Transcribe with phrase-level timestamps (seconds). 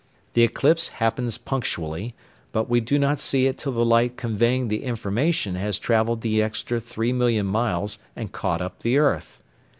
[0.33, 2.15] The eclipse happens punctually,
[2.51, 6.41] but we do not see it till the light conveying the information has travelled the
[6.41, 9.43] extra three million miles and caught up the earth.